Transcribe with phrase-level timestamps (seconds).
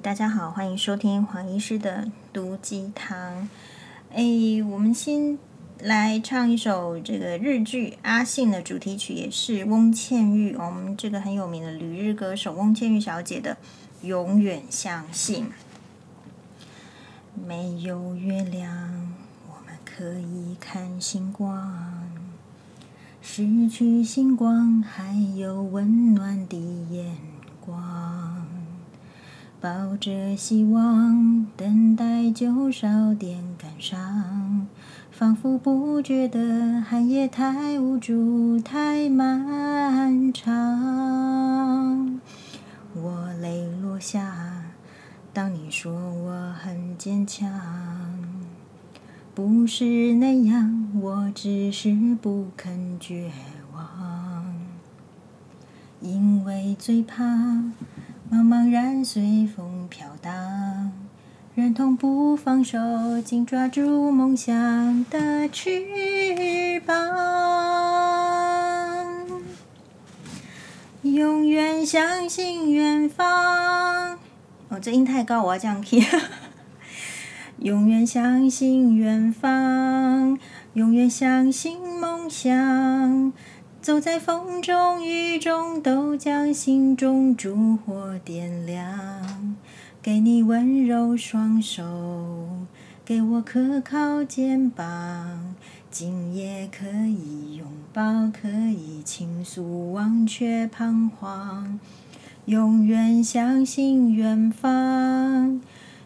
[0.00, 3.48] 大家好，欢迎收听黄医师的毒鸡汤。
[4.12, 4.22] 哎，
[4.70, 5.38] 我们先
[5.78, 13.56] 来唱一首这个日剧《阿信》的主题曲，也是翁倩玉，我们这个很有名的旅日歌手翁倩玉小姐的
[14.06, 15.44] 《永远相信》。
[17.46, 19.12] 没有月亮，
[19.48, 21.58] 我们可以看星光；
[23.20, 26.56] 失去星光，还有温暖的
[26.90, 27.16] 眼
[27.64, 28.11] 光。
[29.62, 34.66] 抱着希望，等待就少点感伤，
[35.12, 42.20] 仿佛不觉得寒夜太无助、太漫长。
[42.92, 44.64] 我泪落下，
[45.32, 47.48] 当你说我很坚强，
[49.32, 53.30] 不是那样，我只是不肯绝
[53.72, 54.44] 望，
[56.00, 57.62] 因为最怕。
[58.32, 60.90] 茫茫然随风飘荡，
[61.54, 66.96] 忍痛不放手，紧抓住梦想的翅膀，
[71.02, 74.16] 永远相信远方。
[74.70, 76.02] 哦，这音太高，我要降 key。
[77.60, 80.38] 永远相信远方，
[80.72, 83.34] 永远相信梦想。
[83.82, 89.56] 走在风中雨中，都将心中烛火点亮。
[90.00, 91.82] 给你温柔双手，
[93.04, 95.56] 给我可靠肩膀。
[95.90, 101.80] 今夜可以拥抱，可以倾诉，忘却彷徨。
[102.44, 105.60] 永远相信远方，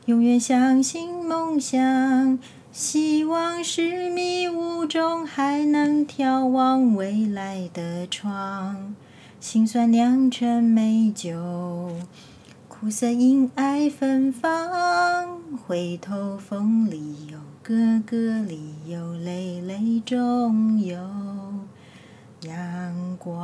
[0.07, 2.39] 永远相信梦想。
[2.79, 8.95] 希望是迷雾中还能眺望未来的窗，
[9.41, 11.91] 辛酸酿成美酒，
[12.69, 15.41] 苦涩因爱芬芳。
[15.67, 20.99] 回头风里有歌，歌里有泪，泪中有
[22.43, 23.35] 阳光。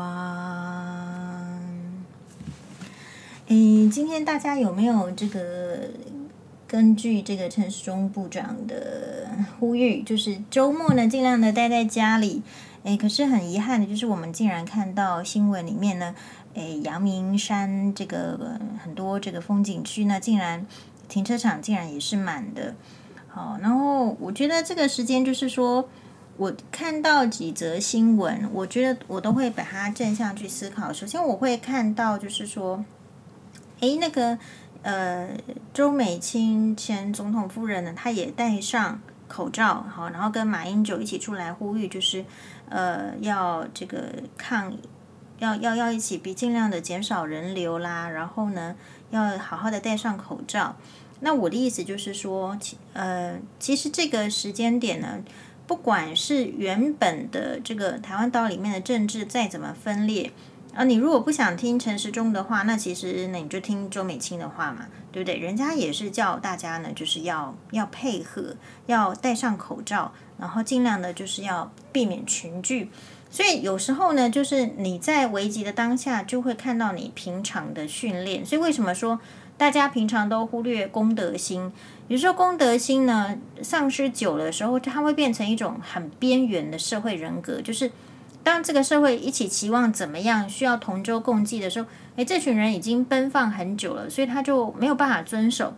[3.46, 5.88] 诶，今天大家有没有这个？
[6.72, 9.28] 根据这个陈时中部长的
[9.60, 12.42] 呼吁，就是周末呢，尽量的待在家里。
[12.84, 16.14] 诶，可是很遗憾的，就是我们竟然看到新闻里面呢，
[16.54, 20.66] 诶，阳明山这个很多这个风景区呢，竟然
[21.10, 22.74] 停车场竟然也是满的。
[23.28, 25.86] 好，然后我觉得这个时间就是说，
[26.38, 30.90] 我看到几则新闻，我觉得我都会把它正向去思考。
[30.90, 32.82] 首先，我会看到就是说，
[33.80, 34.38] 诶，那个。
[34.82, 35.28] 呃，
[35.72, 42.24] 周美青前总统夫人呢，她也戴上口罩，好，然后跟马英九一起出来呼吁，就是
[42.68, 44.76] 呃，要这个抗，
[45.38, 48.74] 要要要一起比尽量的减少人流啦，然后呢，
[49.10, 50.76] 要好好的戴上口罩。
[51.20, 52.58] 那我的意思就是说，
[52.92, 55.20] 呃，其实这个时间点呢，
[55.68, 60.32] 不管是原本的这个台湾岛里面的政治再怎么分裂。
[60.74, 65.36] 啊，你如果不想听陈时中的话，那其实那你就听周美青的话嘛，对不对？
[65.36, 68.56] 人家也是叫大家呢，就是要要配合，
[68.86, 72.90] 要戴上口罩，然后尽量的就是要避免群聚。
[73.30, 78.44] 所以有时候呢，就是你在危急的当下，就会看到你平常的训练。
[78.44, 79.20] 所以为什么说
[79.58, 81.70] 大家平常都忽略公德心？
[82.08, 87.90] 有时候公德心呢丧失久了的时候，它会变成一种很边缘的社会人格，就是。
[88.44, 95.74] 当这个社会一起期望怎么样，需要同舟共济的时候，诶，这群人已经奔放很久了，所以他就没有办法遵守。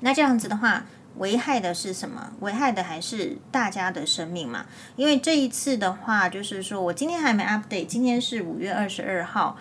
[0.00, 0.84] 那这样子的话，
[1.18, 2.32] 危害的是什么？
[2.40, 4.66] 危害的还是大家的生命嘛？
[4.96, 9.56] 因为这一次的话，就是说我今天还没 update，今天是五月二十二号，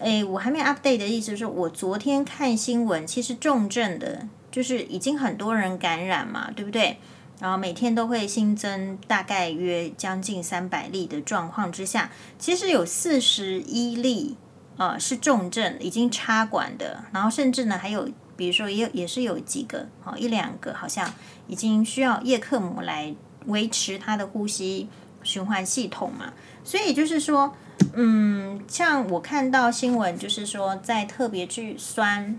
[0.00, 6.98] 诶，我还没 update 的意思是我昨天看新闻，其实重症的就是已经很多人感染嘛，对不对？
[7.40, 14.36] 然后每天都会新增大概约将近三百例的状况之下，其实有四十一例，
[14.76, 18.06] 呃，是重症已经插管的，然后甚至呢还有，
[18.36, 21.10] 比如说也也是有几个，哦，一两个好像
[21.46, 23.14] 已经需要叶克膜来
[23.46, 24.90] 维持他的呼吸
[25.22, 27.54] 循环系统嘛，所以就是说，
[27.94, 32.38] 嗯，像我看到新闻就是说在特别去酸，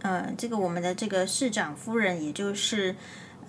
[0.00, 2.96] 嗯、呃，这个我们的这个市长夫人，也就是。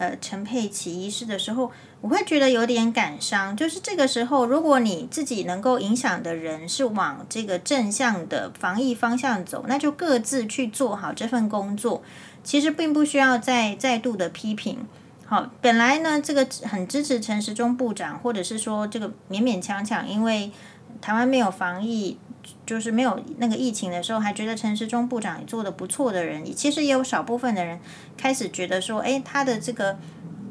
[0.03, 1.71] 呃，陈佩琪医师的时候，
[2.01, 3.55] 我会觉得有点感伤。
[3.55, 12.03] 就是这个时候，如果你自己能够影响的人是往这个正向的防疫方向走，那就各自去做好这份工作。
[12.43, 14.85] 其实并不需要再再度的批评。
[15.25, 20.51] 好，本来呢，这个很支持陈时中部长，或者是说这个勉勉强强，因为
[20.99, 22.17] 台湾没有防疫
[22.65, 27.79] 就是没有那个疫情的时候，还觉得陈时中部长也做得不错的人，其实也有少部分的人
[28.17, 29.97] 开始觉得说，哎，他的这个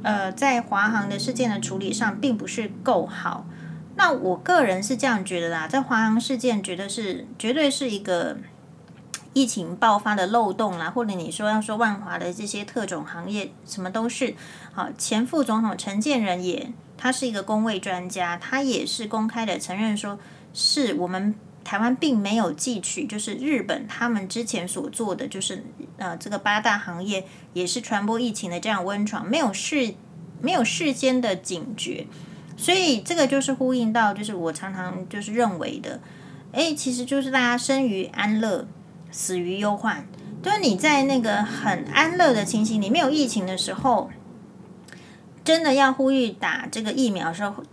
[0.03, 3.47] 呃，在华航的事件的处理上并不是够好。
[3.95, 8.39] 那我个人是这样觉得啦，在华航事件，觉得是绝对是一个
[9.35, 14.35] 疫情爆发的漏洞啦，或者你说要说万华的这些特种行业，什么都是
[14.73, 14.89] 好。
[14.97, 20.19] 前副总统陈建仁也，他是一个公卫专家，他也是公开的承认说，
[20.55, 25.65] 是我们台湾并没有汲取，就是日本他们之前所做的，就是
[25.97, 29.95] 呃这个八大行业也是传播疫情的这样温床，没有事
[30.41, 32.07] 没有事先的警觉。
[32.57, 36.01] 所以这个就是呼应到，就是我常常就是认为的，
[36.53, 38.67] 哎，其实就是大家生于安乐，
[39.11, 40.07] 死于忧患。
[40.43, 44.11] 就是你在那个很安乐的情形，你没有疫情的时候，
[45.45, 47.65] 真的要呼吁打这个疫苗的时候，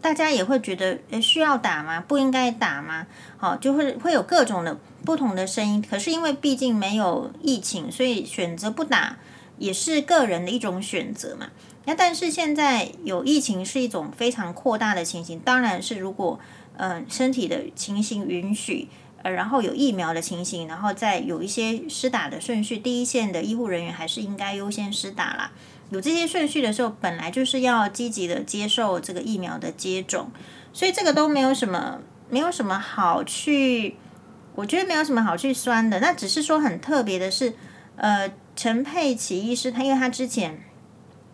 [0.00, 2.00] 大家也会觉得，诶，需要打吗？
[2.00, 3.06] 不应该打吗？
[3.36, 5.82] 好，就会会有各种的不同的声音。
[5.82, 9.18] 可是因为毕竟没有疫情，所以选择不打
[9.58, 11.48] 也是个人的一种选择嘛。
[11.84, 16.38] 那但是现在有疫情是一种非常扩大的情形，当然是如果
[16.82, 18.88] 嗯、身体的情形允许，
[19.22, 25.52] 呃然后有疫苗的情形，然后再有一些施打的顺序，第一线的医护人员还是应该优先施打啦。
[25.90, 30.30] 有这些顺序的时候，本来就是要积极的接受这个疫苗的接种，
[30.72, 31.98] 所以这个都没有什么
[32.28, 33.96] 没有什么好去，
[34.54, 36.00] 我觉得没有什么好去酸的。
[36.00, 37.52] 那只是说很特别的是，
[37.96, 40.62] 呃陈佩琪医师他因为他之前。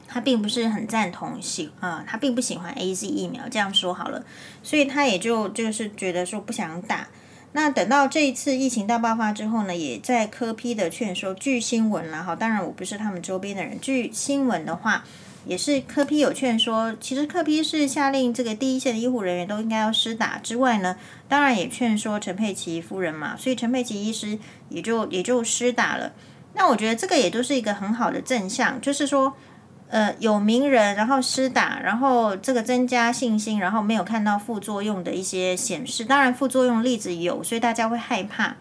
[0.08, 4.25] 他并不是很赞同喜啊、呃，他并不喜欢 AZ 疫苗，这样说好了，
[4.62, 7.08] 所以他也就就是觉得说不想打。
[7.56, 15.06] 那等到这一次疫情大爆发之后呢，也在柯 P 的劝说，据新闻啦哈，当然我不是他们周边的人，据新闻的话，
[15.47, 20.99] 也是柯 P 有劝说，其实柯 P 是下令这个第一线的医护人员都应该要施打之外呢，
[21.29, 24.38] 当然也劝说陈佩琪夫人嘛，所以陈佩琪医师
[24.69, 26.12] 也就也就施打了。
[26.53, 29.35] 那我觉得这个也都是一个很好的正向，就是说。
[29.88, 36.04] 呃，有名人，然后施打，然后这个增加信心，然后没有看到副作用的一些显示。
[36.04, 38.56] 当然，副作用例子有，所以大家会害怕。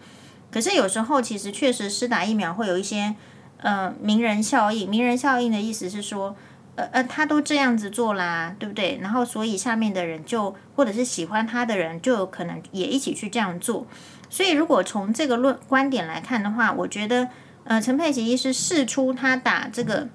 [0.52, 3.16] 可是有时候，其实确实施打疫苗会有一些
[3.58, 4.88] 呃名人效应。
[4.88, 6.36] 名人效应的意思是说，
[6.76, 9.00] 呃呃，他都这样子做啦，对不对？
[9.02, 13.84] 然后，所以下面的人就或者是喜欢他的人，就可能也一起去这样做。
[14.30, 17.28] 所以，如果从这个论观点来看的话，我觉得
[17.64, 20.06] 呃，陈佩琪医师试出他打这个。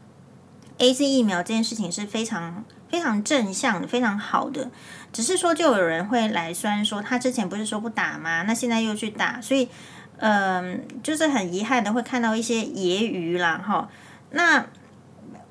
[0.82, 4.72] AZ 疫苗这件事情是非常非常正向，非常好的。
[5.14, 8.42] 只是说，就有人会来酸说，他之前不是说不打吗？
[8.48, 9.70] 那现在又去打，所以，
[10.18, 13.88] 嗯、就是很遗憾的会看到一些揶揄啦，哈。
[14.32, 14.66] 那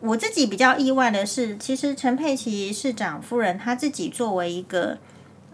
[0.01, 4.99] 我自己比较意外的是，其实陈佩琪市长夫人她自己作为一个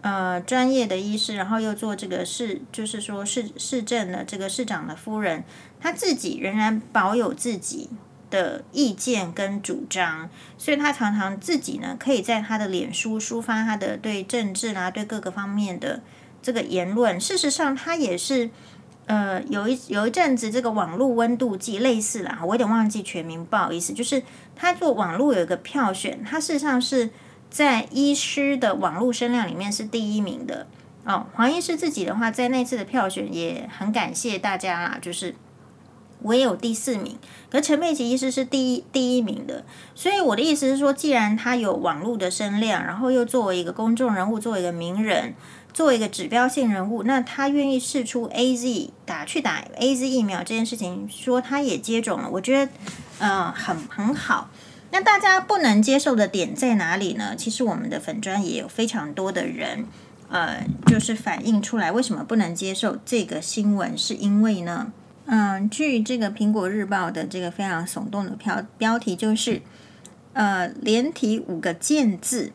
[0.01, 5.43] 呃专业的医师，然后又做这个市，就是说市市政的这个市长的夫人，
[5.79, 7.91] 她自己仍然保有自己。
[8.29, 16.01] 的意见跟主张，所以他常常自己呢，可以在他的脸书抒发他的对政治啦、对各个方面的
[16.41, 17.19] 这个言论。
[17.19, 18.49] 事实上，他也是
[19.05, 23.93] 呃，有一有一阵子这个网络温度计类似啦，我有点忘记全名，不好意思。
[23.93, 24.21] 就是
[24.55, 27.09] 他做网络有一个票选，他事实上是
[27.49, 30.67] 在医师的网络声量里面是第一名的
[31.05, 31.27] 哦。
[31.33, 35.33] 黄医师自己的话，在那次的票选也很感谢大家啦，就是。
[36.27, 37.17] 我也有第四名，
[37.49, 39.63] 可陈佩琪医师是第一第一名的，
[39.95, 45.33] 所以我的意思是说，既然他有网络的声量，然后又作为一个公众人物，作为一个名人，
[45.73, 52.71] 作为一个指标性人物，那他愿意试出 AZ 打去打 AZ 疫苗这件事情，说他也接种了，我觉得
[53.19, 54.49] 呃很很好。
[54.91, 57.35] 那大家不能接受的点在哪里呢？
[57.37, 59.85] 其实我们的粉专也有非常多的人，
[60.29, 64.91] 呃，就是反映出来为什么不能接受这个新闻，是因为呢？
[65.27, 69.61] 嗯，据这个《苹果日报》的这个非常耸动的标标题，就是
[70.33, 72.53] 呃，连提五个贱字，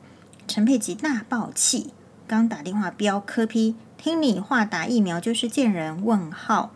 [0.48, 1.92] 陈佩琪大爆气，
[2.26, 6.02] 刚打电话飙科批听你话打疫苗就是贱人？
[6.02, 6.72] 问号，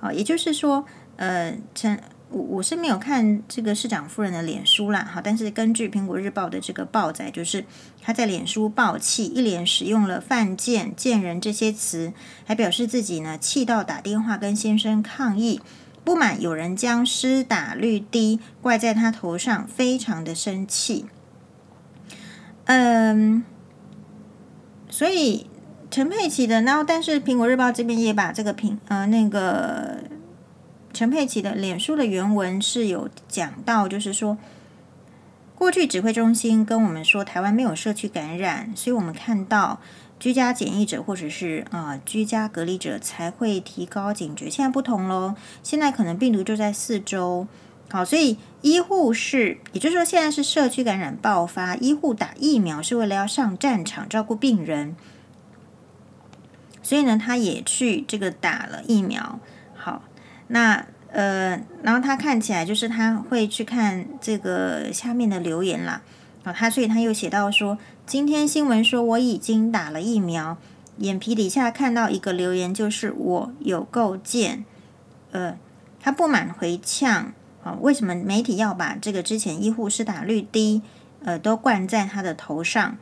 [0.00, 0.84] 啊，也就是说，
[1.16, 2.00] 呃，陈。
[2.28, 7.64] 我我是没有看这个市长夫人的脸书啦，好，但是根据苹果日报的这个报载，就是
[8.02, 12.12] 他在脸书爆气，一连使用了“犯贱”“贱人”这些词，
[12.44, 15.60] 还表示自己呢气到打电话跟先生抗议，
[16.02, 21.06] 不满有人将施打率低怪在他头上，非常的生气。
[22.64, 23.44] 嗯，
[24.90, 25.46] 所以
[25.92, 30.15] 陈佩琪的，然后但是苹果日报这边也把这个评呃那个。
[30.96, 34.38] 陈佩琪的脸书的原文是有讲到，就是说，
[35.54, 39.78] 过去指挥中心跟我们说台湾没有社区感染，所以我们看到
[40.18, 44.48] 居家检疫者或者是啊、居家隔离者才会提高警觉。
[44.48, 47.46] 现在不同喽，现在可能病毒就在四周。
[47.90, 54.96] 好，所以医护是，也就是说现在是社区感染爆发，医护打疫苗是为了要上战场照顾病人，
[56.82, 59.38] 所以呢，他也去这个打了疫苗。
[60.48, 66.02] 那呃，然后他看起来就是他会去看这个下面的留言啦。
[66.44, 70.56] 啊，他所以他又写到说，今天新闻说我已经打了疫苗，
[70.98, 74.64] 眼皮底下看到一个留言，就是我有够贱，
[75.32, 75.58] 呃，
[76.00, 77.32] 他不满回呛
[77.64, 77.76] 啊。
[77.80, 80.82] 为什么媒体要把这个之前医护施打率低，
[81.24, 82.96] 呃，都灌在他的头上？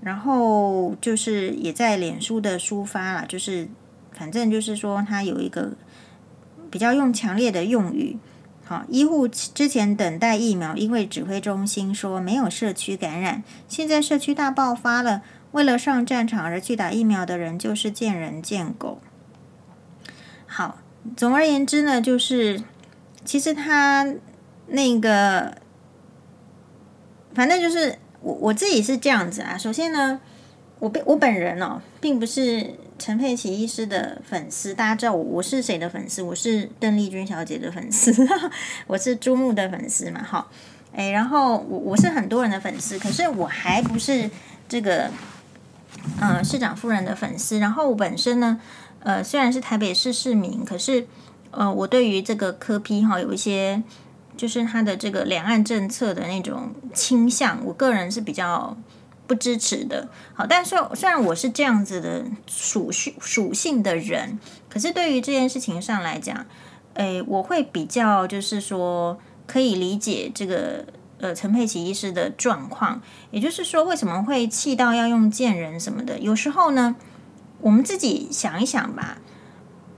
[0.00, 3.68] 然后就是也在脸书的抒发了，就是
[4.12, 5.72] 反正就是说他有一个
[6.70, 8.18] 比较用强烈的用语。
[8.64, 15.22] 好，医护之前等待疫苗，因为指挥中心说没有社区感染，现在社区大爆发了，
[15.52, 19.00] 为了上战场而去打疫苗的人就是见人见狗。
[20.46, 20.78] 好，
[21.16, 22.62] 总而言之呢，就是。
[23.24, 24.14] 其实他
[24.68, 25.54] 那个，
[27.34, 29.58] 反正就是我我自己是这样子啊。
[29.58, 30.18] 首先呢，
[30.78, 34.74] 我我本人哦，并不是陈佩琪医师的粉丝。
[34.74, 36.22] 大家知道我我是谁的粉丝？
[36.22, 38.12] 我是邓丽君小姐的粉丝，
[38.88, 40.22] 我是朱木的粉丝嘛。
[40.22, 40.50] 好，
[40.92, 44.30] 哎，然后我我是很多人的粉丝，可是我还不是
[44.68, 45.10] 这个
[46.20, 47.58] 嗯、呃、市长夫人的粉丝。
[47.58, 48.60] 然后我本身呢，
[49.00, 51.06] 呃，虽然是台北市市民，可是。
[51.50, 53.82] 呃，我对于这个柯批哈有一些，
[54.36, 58.76] 就是他的这个两岸政策的那种倾向，我个人是比较
[59.28, 60.08] 不支持的。
[60.34, 66.46] 好，但是虽然我是这样子的属性属性的人，可是对于这件事情上来讲，
[66.94, 69.16] 诶，我会比较就是说
[69.46, 70.86] 可以理解这个
[71.20, 76.18] 呃陈佩琪医师的状况，也就是说为什么会气到要用贱人什么的？
[76.18, 76.96] 有时候呢，
[77.60, 79.18] 我们自己想一想吧。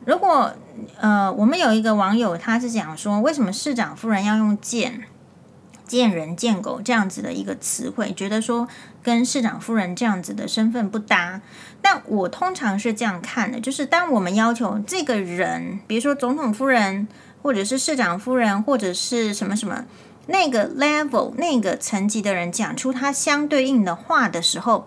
[0.07, 0.53] 如果
[0.99, 5.05] 呃，我们有一个网友，他是讲说，为什么市长夫人要用“剑”、
[5.91, 8.69] “见人”、“见狗”这样子的一个词汇，觉得说
[9.03, 11.41] 跟市长夫人这样子的身份不搭。
[11.83, 17.09] 但我通常是这样看的，就是当我们要求这个人，比如说总统夫人，
[17.43, 19.85] 或者是市长夫人，或者是什么什么
[20.29, 24.87] 那个 level 那个层级的人，讲出他相对应的话的时候，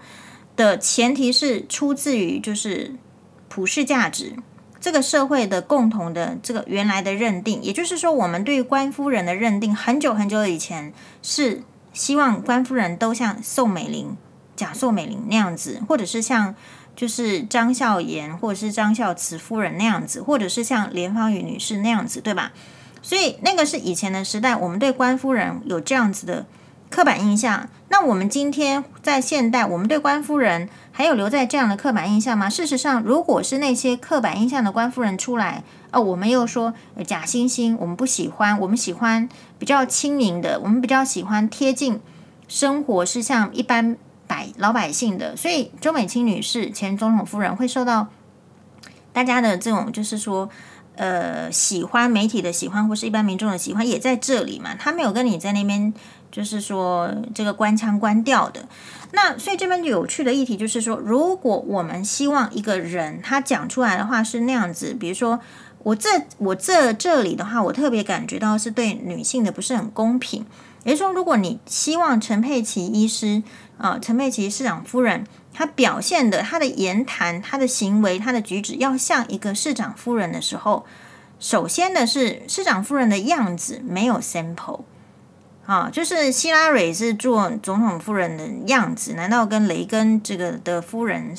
[0.55, 2.95] 的前提是出自于就是
[3.49, 4.33] 普世价值。
[4.83, 11.63] 这个社会的共同的这个原来的认定，也就是说，我们对于官夫人的认定，很久很久以前是
[11.93, 14.17] 希望官夫人都像宋美龄、
[14.57, 16.53] 贾宋美龄那样子，或者是像
[16.97, 22.51] 就是张孝言或者是张孝慈夫人那样子，或者是像连芳宇女士那样子，对吧？
[23.01, 26.45] 所以那个是以前的时代，我们对官夫人有这样子的
[26.89, 27.69] 刻板印象。
[27.87, 30.67] 那我们今天在现代，我们对官夫人。
[30.95, 32.47] 还有留在这样的刻板印象吗？
[32.47, 36.71] 事实上，如果是那些刻板印象的官夫人出来，哦，我们又说
[37.07, 41.99] 假惺惺，我们不喜欢，我们喜欢比较亲民的，我们比较喜欢贴近
[42.47, 43.97] 生活，是像一般
[44.27, 45.35] 百老百姓的。
[45.35, 48.07] 所以，周美青女士前总统夫人会受到
[49.11, 50.47] 大家的这种，就是说，
[50.95, 54.75] 呃，喜欢媒体的喜欢，或是一般民众的喜欢，也在这里嘛。
[54.77, 55.91] 他没有跟你在那边，
[56.33, 58.67] 就是说这个官腔关调的。
[59.11, 65.39] 那所以这边有趣的议题就是说，如果我们希望一个人他讲出来的话是那样子，比如说
[65.83, 66.09] 我这
[66.39, 70.43] 我这这里的话，我特别感觉到是对女性的不是很公平。
[70.83, 73.43] 也就是说，如果你希望陈佩琪医师
[73.77, 80.85] 啊、陈佩琪市长夫人，她表现的她的言谈、她的行为、她的举止要像一个市长夫人的时候，
[81.39, 84.81] 首先的是市长夫人的样子没有 sample。
[85.65, 91.33] 啊，就是希拉蕊是做总统夫人的样子，难道跟雷根这个的夫人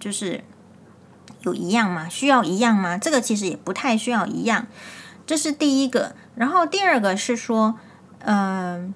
[0.00, 0.42] 就是
[1.42, 2.08] 有一样吗？
[2.08, 2.96] 需要一样吗？
[2.96, 4.66] 这个其实也不太需要一样，
[5.26, 6.14] 这是第一个。
[6.36, 7.78] 然后第二个是说，
[8.20, 8.94] 嗯、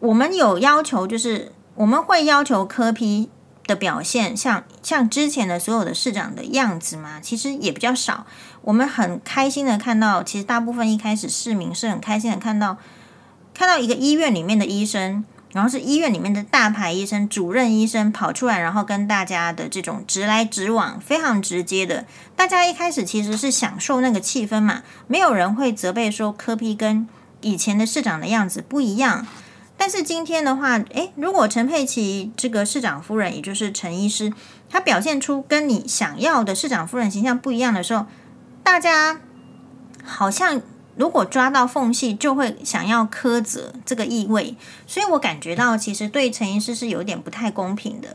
[0.00, 3.30] 我们有要求，就是我们会要求科批
[3.68, 7.20] 的表现像像之前的所有的市长的样子吗？
[7.22, 8.26] 其实也比较少。
[8.62, 12.76] 我们很开心的看到，其实大部分一开始市民是很开心的看到。
[13.60, 27.06] 看到一个医院里面的医生，然后是医院里面的大牌医生、主任医生跑出来，然后跟大家的这种直来直往、非常直接的，大家一开始其实是享受那个气氛嘛，没有人会责备说柯 P 跟
[27.42, 29.26] 以前的市长的样子不一样。
[29.76, 34.32] 但是今天的话，诶，如果陈佩琪这个市长夫人，也就是陈医师，
[34.70, 38.06] 她表现出跟你想要的市长夫人形象不一样的时候，
[38.64, 39.20] 大家
[40.02, 40.62] 好像。
[41.00, 44.54] 如果抓到缝隙，就会想要苛责这个意味，
[44.86, 48.14] 所以我感觉到其实对陈医师是有点不太公平的。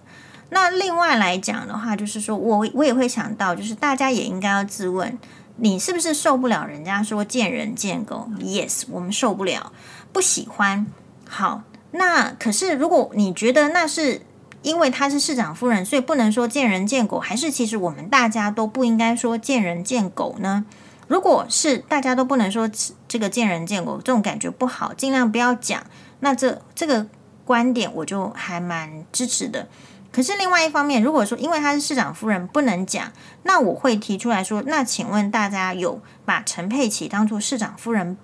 [0.52, 5.18] 那另外来讲的话，就是说我我也会想到，就是大家也应该要自问，
[5.58, 9.74] 你是不是受不了人家说见人见狗？Yes，我们受不了，
[10.14, 10.86] 不喜欢。
[11.28, 14.22] 好，那可是如果你觉得那是
[14.62, 20.66] 因为她是市长夫人，所以不能说见人见狗，还是其实我们大家都不应该说见人见狗呢？
[21.08, 22.70] 如果是大家都不能说
[23.08, 25.84] 这个见人见狗，这种感觉不好，尽量不要讲。
[26.22, 27.06] 那这这个
[27.44, 29.68] 观点我就还蛮支持的。
[30.12, 33.12] 可是另外一方面，如果说因为她是市长夫人不能讲，
[33.44, 38.18] 那我会提出来说，那请问大家有把陈佩琪当作市长夫人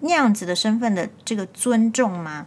[0.00, 2.46] 那样子的身份的这个尊重吗？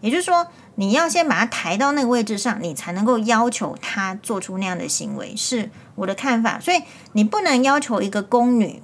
[0.00, 6.60] 也就是说，你要先把她抬到那个位置上，你才能够要求她做出那样的行为，是我的看法。
[6.60, 6.80] 所以
[7.12, 8.80] 你不能要求一个宫女，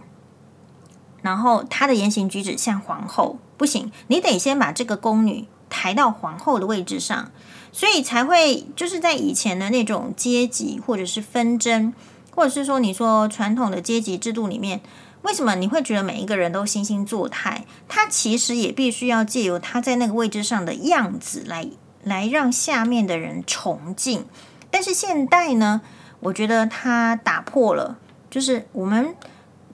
[1.29, 7.31] 然后她的言行举止像皇后，不行，你得先把这个宫女抬到皇后的位置上。
[7.71, 11.93] 所以才会就是在以前的那种阶级或者是纷争，
[12.35, 14.81] 或者是说你说传统的阶级制度里面，
[15.21, 17.67] 为什么你会觉得每一个人都惺惺作态？
[17.87, 21.69] 他其实也必须要借由他在那个位置上的样子来
[22.03, 24.25] 来让下面的人崇敬。
[24.71, 25.83] 但是现代呢，
[26.21, 27.99] 我觉得他打破了，
[28.31, 29.15] 就是我们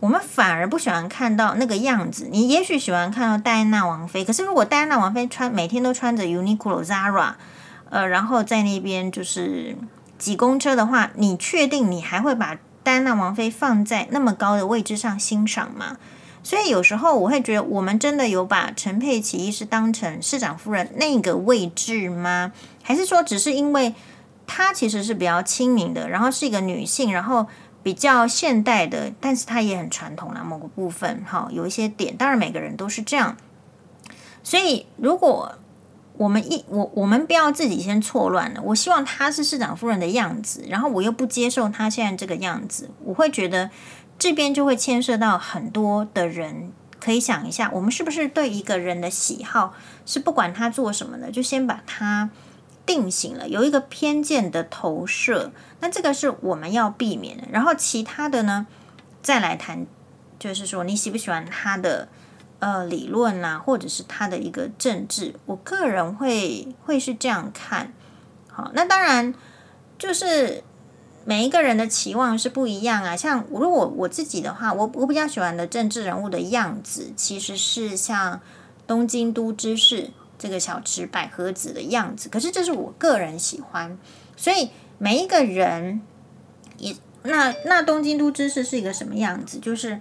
[0.04, 2.28] 我们反而不喜欢看到那个样子。
[2.30, 7.32] 你也许喜欢看到戴安娜王妃，可是如果戴安娜王妃穿每天都穿着 Uniqlo、Zara。
[7.88, 9.74] 呃，然后在那边就是
[10.18, 15.96] 挤公车的话，你确定你还会把戴安娜王妃放在那么高的位置上欣赏吗？
[16.42, 22.52] 所以有时候我会觉得，我们真的有把陈佩琪医师当成市长夫人那个位置吗？
[22.82, 23.94] 还是说只是因为
[24.46, 27.46] 她其实是比较亲民的，然后是一个女性，然后
[27.84, 33.36] 比较现代的，但是它也很传统啦，某个部分哈，有一些点，当然每个人都是这样。
[34.42, 35.56] 所以如果
[36.16, 38.62] 我们一我我们不要自己先错乱了。
[38.62, 43.70] 我希望她是市长夫人的样子，然后我又不接受她现在这个样子，我会觉得
[44.18, 46.72] 这边就会牵涉到很多的人。
[47.00, 49.74] 可以想一下，我们是不是对一个人的喜好
[50.06, 52.30] 是不管他做什么的，就先把他
[52.86, 55.52] 定型了，有一个偏见的投射。
[55.80, 57.44] 那这个是我们要避免的。
[57.50, 58.66] 然后其他的呢，
[59.22, 59.86] 再来谈，
[60.38, 62.08] 就是说你喜不喜欢他的。
[62.60, 67.92] 呃，理论呐、啊，或者是他的一个政治，我个人会会是这样看。
[68.48, 69.34] 好，那当然
[69.98, 70.62] 就是
[71.26, 73.14] 每一个人的期望是不一样啊。
[73.14, 78.40] 像如果我自己的话，我我比较喜欢的政治人物的样子，其实是像
[78.86, 80.10] 东京都知事
[80.44, 82.28] 这个小池百合子的样子。
[82.28, 83.98] 可是这是我个人喜欢，
[84.36, 86.02] 所以每一个人
[86.76, 89.58] 也那那东京都知事是一个什么样子？
[89.58, 90.00] 就是。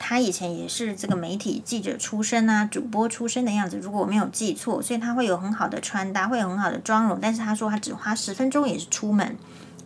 [0.00, 7.18] 他以前也是这个媒体记者出身啊，主播出身的样子，如果我没有记错，所以他会有很好的穿搭，会有很好的妆容。
[7.20, 9.36] 但是他说他只花十分钟也是出门，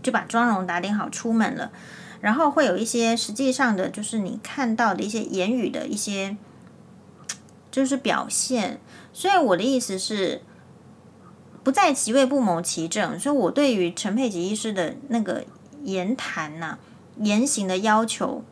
[0.02, 1.72] 就把妆容打点好出门了。
[2.20, 6.36] 然后会有一些实际上的，就是你看到的一些言语的一些，
[7.72, 8.80] 就是表现。
[9.12, 10.42] 所以我的意思是，
[11.64, 13.18] 不在其位不谋其政。
[13.18, 15.44] 所以我对于陈佩琪医师的那个
[15.82, 16.78] 言谈呐、
[17.16, 18.44] 言行的要求。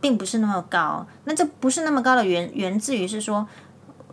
[0.00, 3.48] 并不是那么高，那这不是那么高的源源自于是说，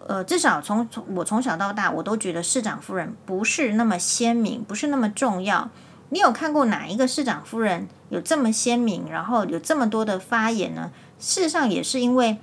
[0.08, 5.70] 呃，至少从从我从小到大，我都觉得市长夫人不是那么鲜明，不是那么重要。
[6.08, 10.92] 你有看过哪一个市长夫人有这么鲜明，然后有这么多的发言呢？
[11.20, 12.38] 事实上也是因为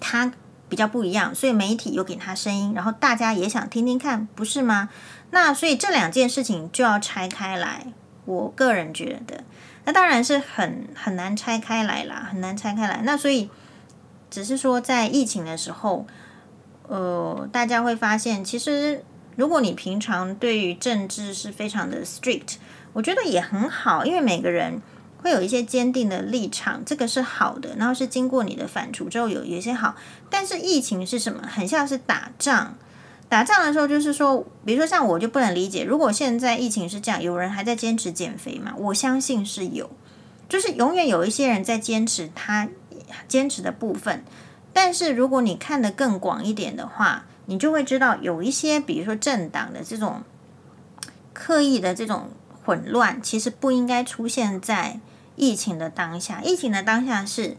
[0.00, 0.32] 他
[0.72, 4.88] 比较不一样，所以媒体有给他声音，然后大家也想听听看，不是吗？
[5.30, 7.92] 那所以这两件事情就要拆开来，
[8.24, 9.44] 我个人觉得。
[9.84, 13.02] 那当然是很很难拆开来啦，很难拆开来。
[13.04, 13.50] 那所以
[14.30, 16.06] 只是说，在疫情的时候，
[16.88, 19.04] 呃，大家会发现，其实
[19.36, 22.54] 如果你平常对于政治是非常的 strict，
[22.94, 24.80] 我觉得也很好，因为每个人
[25.22, 27.76] 会有一些坚定的立场，这个是好的。
[27.76, 29.94] 然后是经过你的反刍之后，有有一些好。
[30.28, 31.42] 但是疫情是什么？
[31.46, 32.74] 很像是打仗。
[33.28, 38.74] 打仗的时候，就是说，比如说像我就不能理解，如果现在疫情是这样，有人还在坚持减肥吗？
[38.76, 39.90] 我相信是有，
[40.50, 42.68] 就是永远有一些人在坚持他
[43.26, 44.22] 坚持的部分。
[44.74, 50.22] 但是如果你看得更广一点的话，你就会知道有一些，比如说政党的这种
[51.32, 52.28] 刻意的这种
[52.64, 55.00] 混乱，其实不应该出现在
[55.36, 56.40] 疫情的当下。
[56.42, 57.56] 疫情的当下是。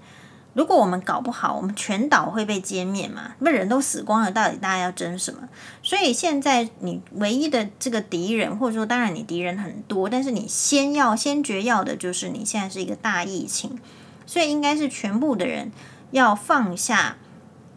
[0.56, 3.34] 如果我们搞不好，我们全岛会被歼灭嘛？
[3.40, 5.50] 那人都死光了，到底大家要争什么？
[5.82, 13.80] 所以现在你唯一的这个敌人，或者说当然你敌人很多，但是你先要先决要的就是你现在是一个大疫情，
[14.28, 15.72] 所以应该是全部的人
[16.12, 17.18] 要放下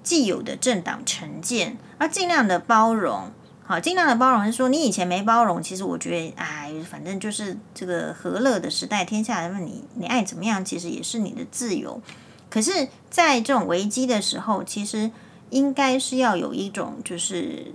[0.02, 3.30] 既有的政党成见，而尽量的包容。
[3.68, 12.00] 好，尽量的包容是说，你以前没包容，其实我觉得，哎，反正就是这个和乐的时代，天下人问你，你爱怎么样，其实也是你的自由。
[12.48, 15.10] 可是，在这种危机的时候，其实
[15.50, 17.74] 应该是要有一种，就是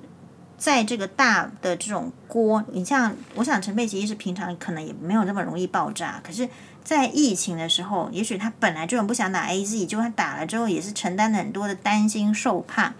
[0.58, 6.48] 在这个大的这种锅，你像，我想陈佩琪是平常可能也没有那么容易爆炸，可是，
[6.86, 12.94] 在疫情的时候，也许他本来就很不想打 AZ，就他打了之后，也是承担了很多的担心受怕。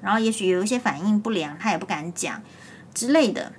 [0.00, 2.40] 然后也许有一些反应不良，他也不敢讲
[2.94, 3.52] 之类的。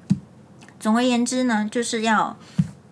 [0.80, 2.38] 总而言之呢，就是要，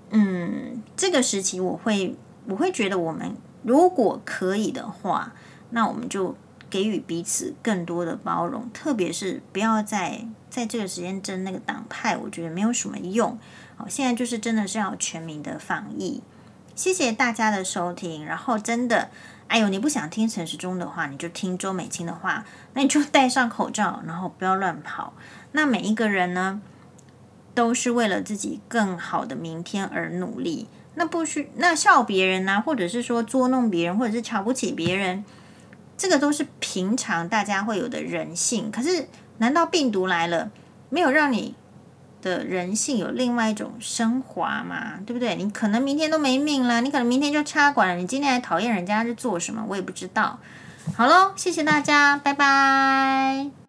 [0.10, 2.16] 嗯，这个时期我会
[2.48, 5.34] 我会觉得，我们如果可以的话，
[5.70, 6.36] 那我们就
[6.70, 13.40] 给予彼此更多的包容，特别是不要再在这个时间争那个党派，我觉得没有什么用。
[13.78, 16.22] 好，现在就是真的是要全民的防疫。
[16.76, 19.10] 谢谢大家的收听，然后真的。
[19.48, 22.46] 哎呦，你不想听陈时中的话，你就听周美青的话。
[22.74, 25.14] 那你就戴上口罩，然后不要乱跑。
[25.54, 26.62] 那每一个人呢，
[27.54, 30.68] 都是为了自己更好的明天而努力。
[30.96, 35.24] 那不需那笑别人呐、或者是说捉弄别人，或者是瞧不起别人，
[35.98, 38.70] 这个都是平常大家会有的人性。
[38.72, 39.08] 可是，
[39.38, 40.52] 难道病毒来了，
[40.90, 41.56] 没有让你
[42.28, 45.36] 的人性有另外一种升华嘛，对不对？
[45.36, 49.64] 你可能明天都没命了，你可能明天就插管了，你今天还讨厌人家是做什么？
[49.68, 50.40] 我也不知道。
[50.96, 53.67] 好喽，谢谢大家，拜拜。